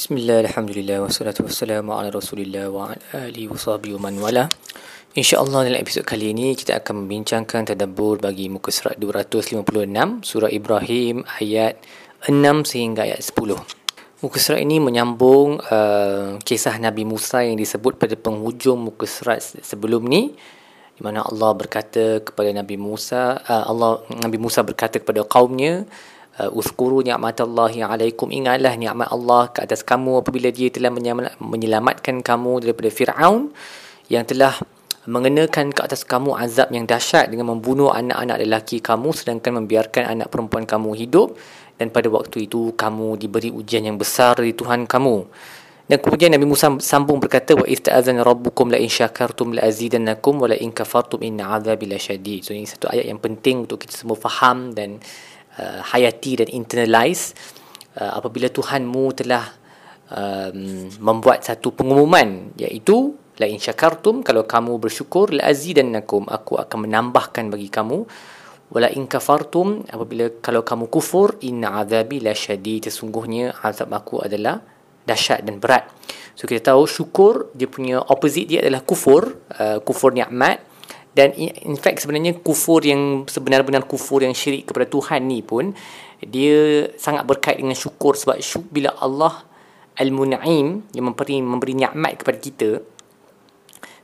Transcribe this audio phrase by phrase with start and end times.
[0.00, 4.48] Bismillah, Alhamdulillah, wassalatu wassalamu ala rasulillah wa ala alihi wa sahbihi wa man wala.
[5.12, 9.60] InsyaAllah dalam episod kali ini kita akan membincangkan tadabbur bagi muka surat 256
[10.24, 11.84] surah Ibrahim ayat
[12.24, 12.32] 6
[12.64, 18.80] sehingga ayat 10 Muka surat ini menyambung uh, kisah Nabi Musa yang disebut pada penghujung
[18.80, 20.32] muka surat sebelum ni
[21.00, 25.88] di mana Allah berkata kepada Nabi Musa uh, Allah Nabi Musa berkata kepada kaumnya
[26.36, 28.28] uh, uskuru ni'matallahi alaikum.
[28.28, 30.92] Ingatlah nikmat Allah ke atas kamu apabila dia telah
[31.40, 33.48] menyelamatkan kamu daripada Firaun
[34.12, 34.60] yang telah
[35.08, 40.28] mengenakan ke atas kamu azab yang dahsyat dengan membunuh anak-anak lelaki kamu sedangkan membiarkan anak
[40.28, 41.32] perempuan kamu hidup.
[41.80, 45.16] Dan pada waktu itu kamu diberi ujian yang besar dari Tuhan kamu
[45.90, 50.46] dan kemudian Nabi Musa sambung berkata wa ista'azana rabbukum la in syakartum la azidannakum wa
[50.46, 52.46] la in kafartum inna azabi lasyadid.
[52.46, 55.02] So ini satu ayat yang penting untuk kita semua faham dan
[55.58, 57.34] uh, hayati dan internalize
[57.98, 59.50] uh, apabila Tuhanmu telah
[60.14, 66.86] um, membuat satu pengumuman iaitu la in syakartum kalau kamu bersyukur la azidannakum aku akan
[66.86, 68.06] menambahkan bagi kamu
[68.70, 74.62] wala in kafartum apabila kalau kamu kufur inna azabi lasyadid sesungguhnya azab aku adalah
[75.10, 75.90] dahsyat dan berat
[76.38, 80.62] so kita tahu syukur dia punya opposite dia adalah kufur uh, kufur nikmat
[81.10, 85.74] dan in fact sebenarnya kufur yang sebenar-benar kufur yang syirik kepada Tuhan ni pun
[86.22, 89.42] dia sangat berkait dengan syukur sebab syuk bila Allah
[89.98, 92.70] Al-Mun'im yang memberi memberi nikmat kepada kita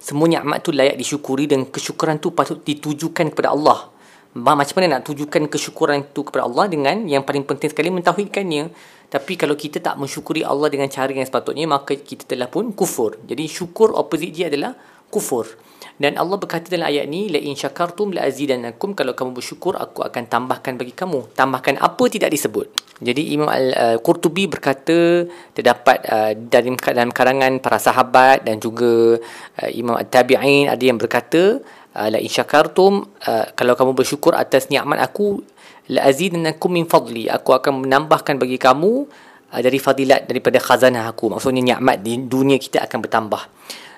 [0.06, 3.90] semua nikmat tu layak disyukuri dan kesyukuran tu patut ditujukan kepada Allah.
[4.36, 8.68] Macam mana nak tujukan kesyukuran itu kepada Allah dengan yang paling penting sekali mentauhidkannya.
[9.08, 13.16] Tapi kalau kita tak mensyukuri Allah dengan cara yang sepatutnya maka kita telah pun kufur.
[13.24, 14.76] Jadi syukur opposite dia adalah
[15.08, 15.48] kufur.
[15.96, 20.04] Dan Allah berkata dalam ayat ni la in syakartum la azidannakum kalau kamu bersyukur aku
[20.04, 21.32] akan tambahkan bagi kamu.
[21.32, 22.68] Tambahkan apa tidak disebut.
[23.00, 25.24] Jadi Imam Al-Qurtubi berkata
[25.56, 29.16] terdapat uh, dalam dalam karangan para sahabat dan juga
[29.64, 33.08] uh, Imam At-Tabi'in ada yang berkata uh, la in syakartum
[33.56, 35.40] kalau kamu bersyukur atas nikmat aku
[35.88, 37.24] la azidannakum min fadli.
[37.32, 39.08] Aku akan menambahkan bagi kamu
[39.56, 41.32] dari fadilat daripada khazanah aku.
[41.32, 43.42] Maksudnya nikmat di dunia kita akan bertambah.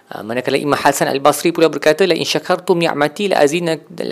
[0.08, 3.44] Uh, manakala Imam Hasan Al-Basri pula berkata la in syakartum ni'mati la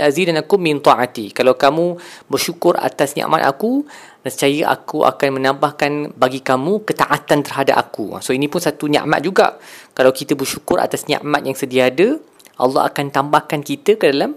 [0.04, 1.32] azidanakum min ta'ati.
[1.32, 1.96] Kalau kamu
[2.28, 3.80] bersyukur atas nikmat aku
[4.20, 8.12] nescaya aku akan menambahkan bagi kamu ketaatan terhadap aku.
[8.20, 9.56] So ini pun satu nikmat juga.
[9.96, 12.20] Kalau kita bersyukur atas nikmat yang sedia ada
[12.56, 14.36] Allah akan tambahkan kita ke dalam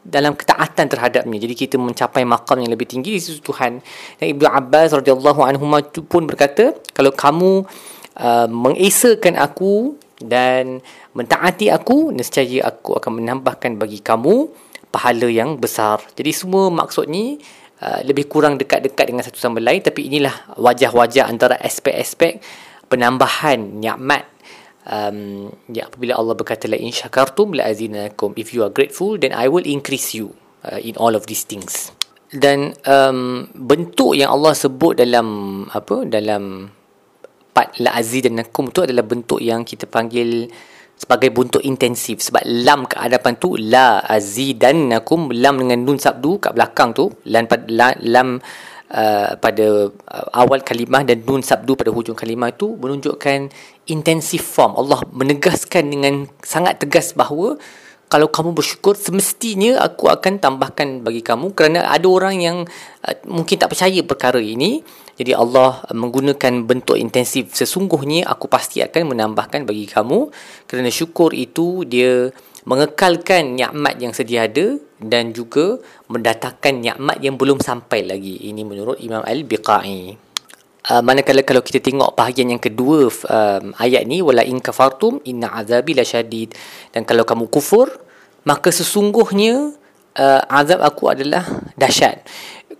[0.00, 1.36] dalam ketaatan terhadapnya.
[1.36, 3.84] Jadi kita mencapai makam yang lebih tinggi di sisi Tuhan.
[4.16, 5.68] Dan Ibnu Abbas radhiyallahu anhu
[6.08, 7.68] pun berkata kalau kamu
[8.16, 10.80] uh, mengesakan aku dan
[11.16, 14.48] mentaati aku nescaya aku akan menambahkan bagi kamu
[14.88, 16.00] pahala yang besar.
[16.16, 17.36] Jadi semua maksud ni
[17.84, 22.40] uh, lebih kurang dekat-dekat dengan satu sama lain tapi inilah wajah-wajah antara aspek-aspek
[22.88, 24.26] penambahan nikmat
[24.86, 29.34] um, ya apabila Allah berkata la in syakartum la azinakum if you are grateful then
[29.36, 30.32] I will increase you
[30.64, 31.92] uh, in all of these things.
[32.30, 36.70] Dan um, bentuk yang Allah sebut dalam apa dalam
[37.50, 40.46] part la azidanakum tu adalah bentuk yang kita panggil
[40.94, 42.22] sebagai bentuk intensif.
[42.22, 47.48] Sebab lam ke hadapan tu la azidannakum lam dengan nun sabdu kat belakang tu lam,
[48.04, 48.38] lam
[48.90, 53.50] uh, pada uh, awal kalimah dan nun sabdu pada hujung kalimah tu menunjukkan
[53.88, 54.76] intensif form.
[54.76, 57.56] Allah menegaskan dengan sangat tegas bahawa
[58.10, 62.56] kalau kamu bersyukur semestinya aku akan tambahkan bagi kamu kerana ada orang yang
[63.06, 64.82] uh, mungkin tak percaya perkara ini.
[65.20, 70.32] Jadi Allah menggunakan bentuk intensif sesungguhnya aku pasti akan menambahkan bagi kamu.
[70.64, 72.32] Kerana syukur itu dia
[72.64, 75.80] mengekalkan nikmat yang sedia ada dan juga
[76.12, 78.52] mendatangkan nikmat yang belum sampai lagi.
[78.52, 80.28] Ini menurut Imam Al-Biqai.
[80.80, 85.52] Uh, manakala kalau kita tengok bahagian yang kedua um, ayat ni wala in kafartum inna
[85.52, 86.56] azabi lasyadid
[86.88, 87.84] dan kalau kamu kufur
[88.48, 89.76] maka sesungguhnya
[90.16, 91.44] uh, azab aku adalah
[91.76, 92.24] dahsyat.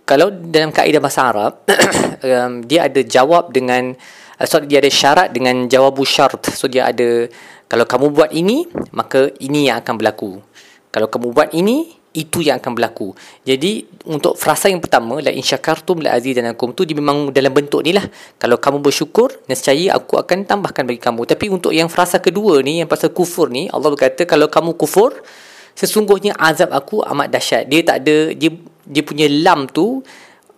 [0.01, 1.61] Kalau dalam kaedah bahasa Arab
[2.25, 3.93] um, dia ada jawab dengan
[4.41, 7.29] uh, sorry dia ada syarat dengan jawabu syarat so dia ada
[7.69, 8.65] kalau kamu buat ini
[8.97, 10.41] maka ini yang akan berlaku.
[10.89, 13.15] Kalau kamu buat ini itu yang akan berlaku.
[13.47, 17.79] Jadi untuk frasa yang pertama la in syakartum la azidanakum tu dia memang dalam bentuk
[17.87, 18.03] ni lah.
[18.35, 21.23] Kalau kamu bersyukur nescaya aku akan tambahkan bagi kamu.
[21.23, 25.15] Tapi untuk yang frasa kedua ni yang pasal kufur ni Allah berkata kalau kamu kufur
[25.71, 27.71] sesungguhnya azab aku amat dahsyat.
[27.71, 28.51] Dia tak ada dia
[28.83, 30.03] dia punya lam tu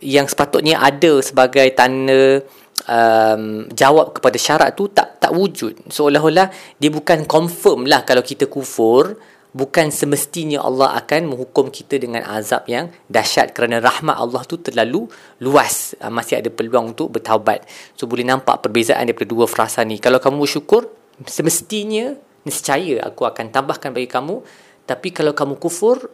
[0.01, 2.41] yang sepatutnya ada sebagai tanda
[2.89, 5.85] um, jawab kepada syarat tu tak tak wujud.
[5.85, 6.49] Seolah-olah
[6.81, 9.21] dia bukan confirm lah kalau kita kufur
[9.53, 15.07] bukan semestinya Allah akan menghukum kita dengan azab yang dahsyat kerana rahmat Allah tu terlalu
[15.39, 15.93] luas.
[16.01, 17.63] Uh, masih ada peluang untuk bertaubat.
[17.93, 20.01] So boleh nampak perbezaan daripada dua frasa ni.
[20.01, 20.89] Kalau kamu bersyukur
[21.29, 24.43] semestinya niscaya aku akan tambahkan bagi kamu.
[24.83, 26.11] Tapi kalau kamu kufur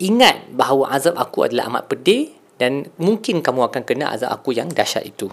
[0.00, 4.72] ingat bahawa azab aku adalah amat pedih dan mungkin kamu akan kena azab aku yang
[4.72, 5.28] dahsyat itu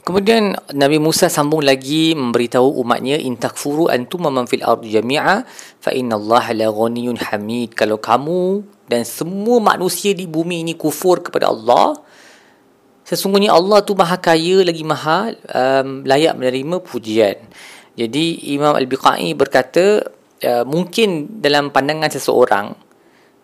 [0.00, 5.44] Kemudian Nabi Musa sambung lagi memberitahu umatnya in takfuru antum man fil ardi jami'a
[5.76, 11.20] fa inna Allah la ghaniyyun hamid kalau kamu dan semua manusia di bumi ini kufur
[11.20, 12.00] kepada Allah
[13.04, 17.36] sesungguhnya Allah tu maha kaya lagi maha um, layak menerima pujian.
[17.92, 20.00] Jadi Imam Al-Biqai berkata
[20.40, 22.72] uh, mungkin dalam pandangan seseorang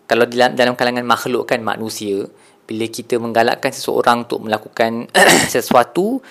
[0.08, 2.24] kalau dalam dalam kalangan makhluk kan manusia
[2.64, 5.10] bila kita menggalakkan seseorang untuk melakukan
[5.52, 6.22] sesuatu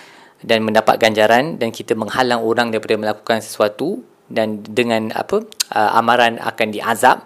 [0.45, 5.41] dan mendapat ganjaran dan kita menghalang orang daripada melakukan sesuatu dan dengan apa
[5.73, 7.25] uh, amaran akan diazab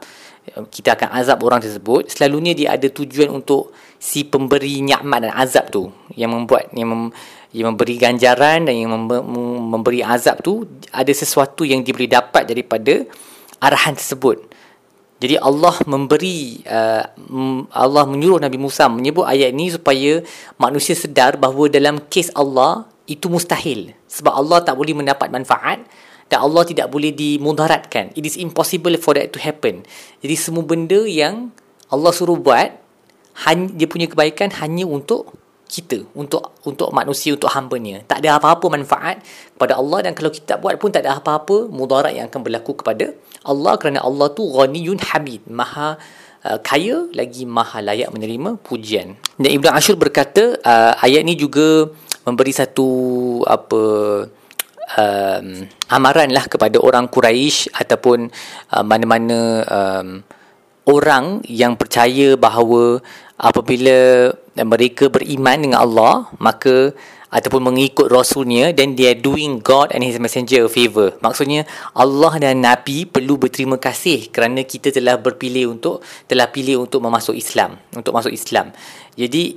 [0.50, 2.10] kita akan azab orang tersebut.
[2.10, 5.84] Selalunya dia ada tujuan untuk si pemberi nikmat dan azab tu
[6.16, 7.04] yang membuat yang, mem,
[7.54, 9.06] yang memberi ganjaran dan yang mem,
[9.70, 13.06] memberi azab tu ada sesuatu yang boleh dapat daripada
[13.62, 14.50] arahan tersebut.
[15.20, 17.04] Jadi Allah memberi uh,
[17.76, 20.24] Allah menyuruh Nabi Musa menyebut ayat ini supaya
[20.56, 23.98] manusia sedar bahawa dalam kes Allah itu mustahil.
[24.06, 25.82] Sebab Allah tak boleh mendapat manfaat
[26.30, 28.14] dan Allah tidak boleh dimudaratkan.
[28.14, 29.82] It is impossible for that to happen.
[30.22, 31.50] Jadi semua benda yang
[31.90, 32.70] Allah suruh buat
[33.50, 35.34] dia punya kebaikan hanya untuk
[35.70, 38.06] kita untuk untuk manusia untuk hamba-Nya.
[38.10, 39.22] Tak ada apa-apa manfaat
[39.54, 43.14] kepada Allah dan kalau kita buat pun tak ada apa-apa mudarat yang akan berlaku kepada
[43.46, 46.02] Allah kerana Allah tu ghaniyun hamid maha
[46.44, 49.16] uh, kaya lagi maha layak menerima pujian.
[49.38, 51.94] Dan Ibnu Ashur berkata uh, ayat ni juga
[52.30, 52.90] memberi satu
[53.50, 53.82] apa
[54.98, 55.46] um,
[55.90, 58.30] amaran lah kepada orang Quraisy ataupun
[58.74, 60.08] uh, mana-mana um,
[60.90, 63.02] orang yang percaya bahawa
[63.38, 64.30] apabila
[64.60, 66.92] mereka beriman dengan Allah maka
[67.30, 71.14] ataupun mengikut rasulnya then they are doing God and his messenger a favor.
[71.22, 77.06] Maksudnya Allah dan nabi perlu berterima kasih kerana kita telah berpilih untuk telah pilih untuk
[77.06, 78.74] memasuk Islam untuk masuk Islam.
[79.14, 79.54] Jadi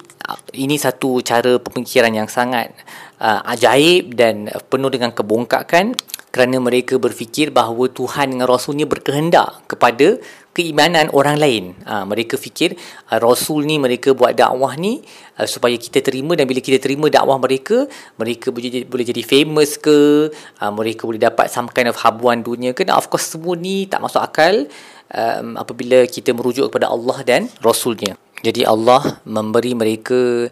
[0.59, 2.75] ini satu cara pemikiran yang sangat
[3.19, 5.95] uh, ajaib dan penuh dengan kebongkakan
[6.33, 10.17] kerana mereka berfikir bahawa Tuhan dengan Rasulnya berkehendak kepada
[10.57, 11.65] keimanan orang lain.
[11.85, 12.77] Ha, mereka fikir
[13.13, 15.05] uh, Rasul ni mereka buat dakwah ni
[15.37, 17.85] uh, supaya kita terima dan bila kita terima dakwah mereka,
[18.17, 22.41] mereka boleh jadi, boleh jadi famous ke, uh, mereka boleh dapat some kind of habuan
[22.41, 22.85] dunia ke.
[22.85, 24.69] Dan of course semua ni tak masuk akal
[25.13, 28.17] um, apabila kita merujuk kepada Allah dan Rasulnya.
[28.43, 30.51] Jadi Allah memberi mereka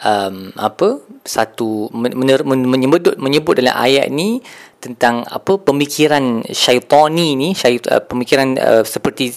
[0.00, 4.40] um, apa satu mener, menyebut menyebut dalam ayat ni
[4.80, 9.36] tentang apa pemikiran syaitani ni syait, uh, pemikiran uh, seperti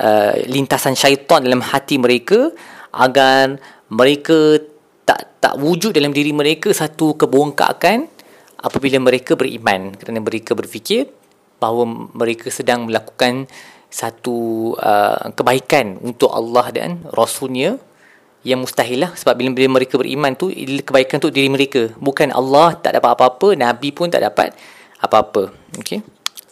[0.00, 2.52] uh, lintasan syaitan dalam hati mereka
[2.94, 3.56] agar
[3.88, 4.60] mereka
[5.04, 8.08] tak tak wujud dalam diri mereka satu kebongkakan
[8.64, 9.92] apabila mereka beriman.
[9.96, 11.08] Kerana mereka berfikir
[11.60, 13.48] bahawa mereka sedang melakukan
[13.88, 17.78] satu uh, kebaikan untuk Allah dan Rasulnya
[18.44, 19.10] yang mustahil lah.
[19.16, 20.52] Sebab bila, bila mereka beriman tu
[20.84, 21.90] kebaikan untuk diri mereka.
[21.96, 24.52] Bukan Allah tak dapat apa-apa Nabi pun tak dapat
[25.00, 25.50] apa-apa.
[25.80, 26.04] Okay?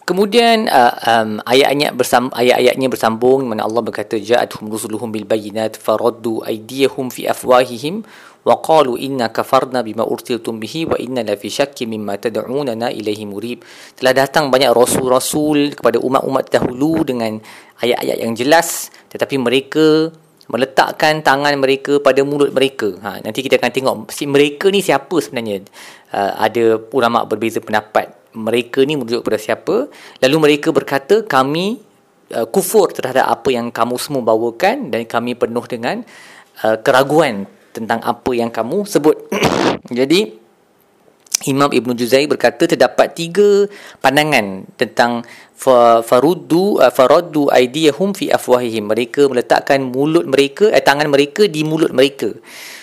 [0.02, 6.42] kemudian uh, um, ayat-ayat bersam, ayat-ayatnya bersambung mana Allah berkata ja'atuhum rusuluhum bil bayinat faraddu
[6.44, 8.02] aydiyahum fi afwahihim
[8.42, 13.24] wa qalu inna kafarna bima ursiltum bihi wa inna la fi syakki mimma tad'unana ilaihi
[13.24, 13.62] murib.
[13.94, 17.38] Telah datang banyak rasul-rasul kepada umat-umat dahulu dengan
[17.80, 20.10] ayat-ayat yang jelas tetapi mereka
[20.52, 22.92] meletakkan tangan mereka pada mulut mereka.
[23.00, 25.64] Ha, nanti kita akan tengok si mereka ni siapa sebenarnya.
[26.12, 28.12] Uh, ada ulama berbeza pendapat.
[28.36, 29.88] Mereka ni merujuk kepada siapa.
[30.20, 31.80] Lalu mereka berkata kami
[32.36, 36.04] uh, kufur terhadap apa yang kamu semua bawakan dan kami penuh dengan
[36.60, 39.32] uh, keraguan tentang apa yang kamu sebut.
[39.88, 40.41] Jadi
[41.46, 43.66] Imam Ibn Juzai berkata terdapat tiga
[43.98, 45.26] pandangan tentang
[46.02, 48.90] faruddu uh, faraddu aydiyahum fi afwahihim.
[48.90, 52.30] Mereka meletakkan mulut mereka eh, tangan mereka di mulut mereka.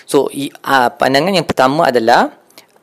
[0.08, 2.32] So uh, pandangan yang pertama adalah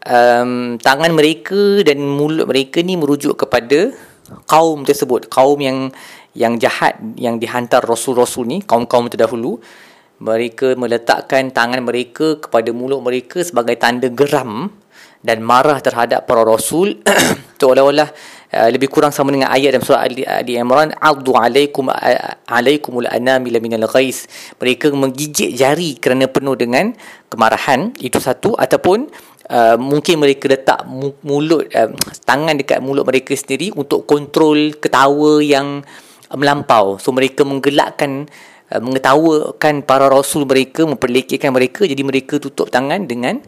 [0.05, 3.93] um, tangan mereka dan mulut mereka ni merujuk kepada
[4.45, 5.29] kaum tersebut.
[5.29, 5.89] Kaum yang
[6.37, 9.57] yang jahat yang dihantar rasul-rasul ni kaum-kaum terdahulu
[10.17, 14.69] mereka meletakkan tangan mereka kepada mulut mereka sebagai tanda geram
[15.27, 17.03] dan marah terhadap para rasul.
[17.59, 18.07] Seolah-olah
[18.55, 21.91] uh, lebih kurang sama dengan ayat dalam surah Ali, Ali Imran addu alaikum
[22.47, 24.23] alaikumul anamil minal ghais.
[24.55, 26.95] Mereka menggigit jari kerana penuh dengan
[27.27, 28.55] kemarahan itu satu.
[28.55, 29.11] Ataupun
[29.51, 30.87] uh, mungkin mereka letak
[31.27, 31.91] mulut uh,
[32.23, 35.83] tangan dekat mulut mereka sendiri untuk kontrol ketawa yang
[36.31, 36.95] melampau.
[37.03, 38.31] So mereka menggelakkan
[38.71, 41.83] uh, mengetawakan para rasul mereka, memperlekehkan mereka.
[41.83, 43.43] Jadi mereka tutup tangan dengan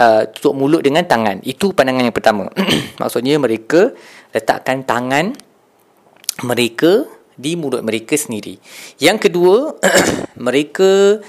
[0.00, 1.40] uh, tutup mulut dengan tangan.
[1.42, 2.48] Itu pandangan yang pertama.
[3.00, 3.92] Maksudnya mereka
[4.32, 5.32] letakkan tangan
[6.44, 8.56] mereka di mulut mereka sendiri.
[9.00, 9.76] Yang kedua,
[10.46, 11.20] mereka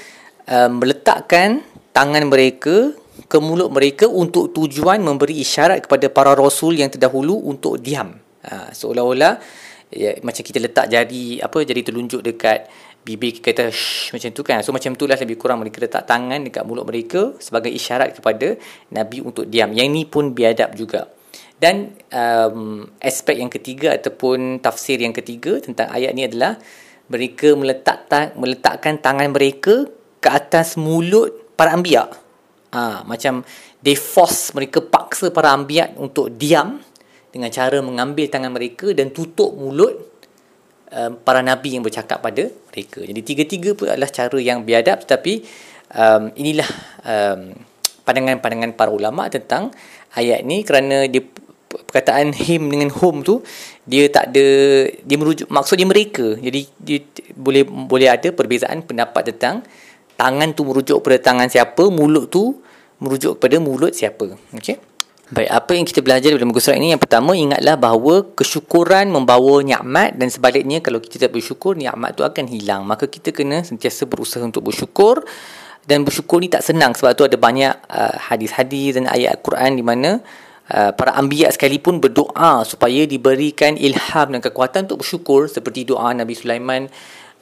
[0.48, 2.94] uh, meletakkan tangan mereka
[3.28, 8.14] ke mulut mereka untuk tujuan memberi isyarat kepada para rasul yang terdahulu untuk diam.
[8.46, 9.42] Ha, seolah-olah
[9.92, 12.70] ya, macam kita letak jari apa jari telunjuk dekat
[13.08, 14.60] bibir kita kata shh macam tu kan.
[14.60, 18.60] So macam itulah lebih kurang mereka letak tangan dekat mulut mereka sebagai isyarat kepada
[18.92, 19.72] Nabi untuk diam.
[19.72, 21.08] Yang ini pun biadab juga.
[21.58, 26.60] Dan um, aspek yang ketiga ataupun tafsir yang ketiga tentang ayat ni adalah
[27.08, 29.88] mereka meletak meletakkan tangan mereka
[30.20, 32.12] ke atas mulut para anbiya.
[32.76, 33.48] Ha, macam
[33.80, 36.84] they force mereka paksa para anbiya untuk diam
[37.32, 40.17] dengan cara mengambil tangan mereka dan tutup mulut
[40.92, 43.04] um, para nabi yang bercakap pada mereka.
[43.04, 45.44] Jadi tiga-tiga pun adalah cara yang biadab tetapi
[45.96, 46.70] um, inilah
[47.04, 47.56] um,
[48.08, 49.72] pandangan-pandangan para ulama tentang
[50.16, 51.24] ayat ni kerana dia
[51.68, 53.44] perkataan him dengan home tu
[53.84, 54.48] dia tak ada
[54.88, 56.40] dia merujuk maksudnya mereka.
[56.40, 57.00] Jadi dia
[57.36, 59.68] boleh boleh ada perbezaan pendapat tentang
[60.16, 62.64] tangan tu merujuk pada tangan siapa mulut tu
[63.04, 64.40] merujuk kepada mulut siapa.
[64.56, 64.97] Okey
[65.28, 66.96] Baik, apa yang kita belajar dalam muka surat ini?
[66.96, 72.24] Yang pertama, ingatlah bahawa kesyukuran membawa nikmat Dan sebaliknya, kalau kita tak bersyukur, nikmat tu
[72.24, 72.88] akan hilang.
[72.88, 75.28] Maka kita kena sentiasa berusaha untuk bersyukur
[75.84, 79.84] Dan bersyukur ni tak senang Sebab tu ada banyak uh, hadis-hadis dan ayat Al-Quran Di
[79.84, 80.12] mana
[80.68, 86.36] Uh, para anbiya sekalipun berdoa supaya diberikan ilham dan kekuatan untuk bersyukur seperti doa Nabi
[86.36, 86.92] Sulaiman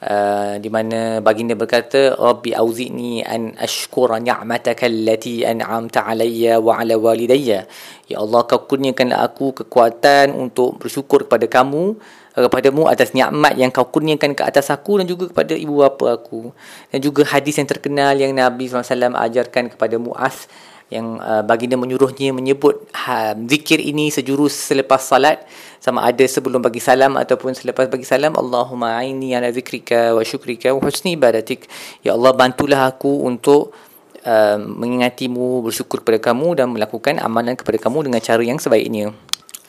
[0.02, 6.98] uh, di mana baginda berkata rabbi auzini an ashkura ni'mataka allati an'amta alayya wa ala
[7.00, 7.64] walidayya.
[8.06, 11.96] Ya Allah kau kurniakanlah aku kekuatan untuk bersyukur kepada kamu
[12.36, 16.20] uh, kepadamu atas nikmat yang kau kurniakan ke atas aku dan juga kepada ibu bapa
[16.20, 16.52] aku.
[16.92, 20.50] Dan juga hadis yang terkenal yang Nabi SAW ajarkan kepada Muaz
[20.86, 25.42] yang uh, baginda menyuruhnya menyebut ha, zikir ini sejurus selepas salat
[25.82, 30.70] sama ada sebelum bagi salam ataupun selepas bagi salam Allahumma aini ala zikrika wa syukrika
[30.70, 31.66] wa husni ibadatik.
[32.06, 33.74] Ya Allah bantulah aku untuk
[34.22, 39.10] uh, mengingatimu bersyukur kepada kamu dan melakukan amalan kepada kamu dengan cara yang sebaiknya.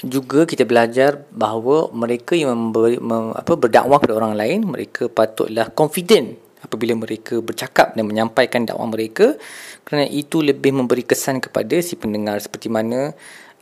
[0.05, 5.73] Juga kita belajar bahawa mereka yang memberi, mem, apa, berdakwah kepada orang lain mereka patutlah
[5.73, 9.37] confident apabila mereka bercakap dan menyampaikan dakwah mereka.
[9.85, 12.41] Kerana itu lebih memberi kesan kepada si pendengar.
[12.41, 13.13] Seperti mana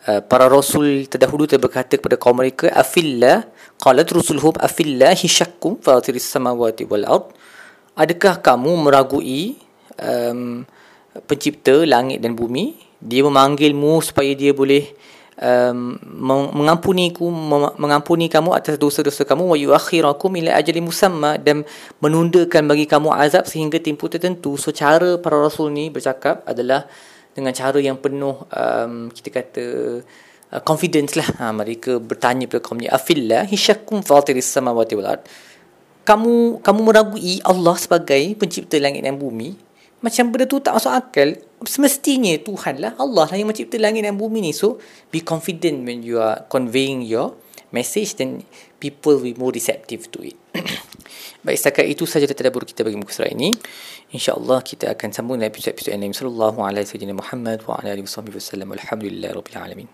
[0.07, 3.45] uh, para rasul terdahulu telah berkata kepada kaum mereka afillah
[3.81, 7.27] qalat rusuluhum afillah shakkum fatiris samawati wal ard.
[7.95, 9.55] Adakah kamu meragui
[10.03, 10.67] um,
[11.23, 12.75] pencipta langit dan bumi?
[12.99, 14.91] Dia memanggilmu supaya dia boleh
[15.41, 15.99] um,
[16.55, 17.27] mengampuni ku
[17.75, 21.67] mengampuni kamu atas dosa-dosa kamu wa yuakhirakum ila ajalin musamma dan
[21.99, 24.55] menundakan bagi kamu azab sehingga tempoh tertentu.
[24.55, 26.87] So cara para rasul ni bercakap adalah
[27.35, 29.65] dengan cara yang penuh um, kita kata
[30.55, 31.27] uh, confidence lah.
[31.41, 35.23] Ha, mereka bertanya kepada kaum ni afillah hisyakum fatiris samawati wal ard?
[36.05, 39.57] Kamu kamu meragui Allah sebagai pencipta langit dan bumi
[40.03, 41.35] macam benda tu tak masuk akal.
[41.65, 42.91] Semestinya Tuhan lah.
[42.95, 44.51] Allah lah yang mencipta langit dan bumi ni.
[44.55, 44.79] So
[45.11, 47.35] be confident when you are conveying your
[47.75, 48.47] message then
[48.79, 50.37] people will be more receptive to it.
[51.45, 53.51] Baik setakat itu saja tadabbur kita bagi muka surat ini.
[54.15, 56.15] Insyaallah kita akan sambung dalam episod-episod yang lain.
[56.15, 59.83] Sallallahu alaihi wasallam Muhammad wa ala alihi wasallam alhamdulillah rabbil alamin